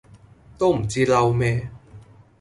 [0.57, 1.69] 都唔知嬲咩